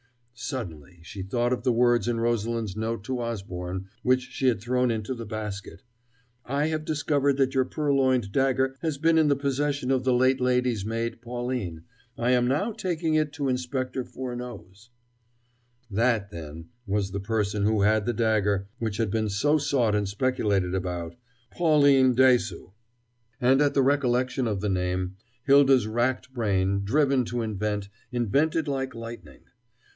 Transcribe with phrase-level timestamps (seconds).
[0.33, 4.89] Suddenly she thought of the words in Rosalind's note to Osborne, which she had thrown
[4.89, 5.83] into the basket:
[6.43, 10.41] "I have discovered that your purloined dagger has been in the possession of the late
[10.41, 11.83] lady's maid, Pauline....
[12.17, 14.89] I am now taking it to Inspector Furneaux's...."
[15.91, 20.09] That, then, was the person who had the dagger which had been so sought and
[20.09, 21.15] speculated about
[21.51, 22.73] Pauline Dessaulx!
[23.39, 28.95] And at the recollection of the name, Hylda's racked brain, driven to invent, invented like
[28.95, 29.41] lightning.